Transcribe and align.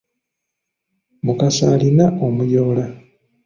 Mukasa 1.25 1.63
alina 1.73 2.05
omuyoola. 2.25 2.85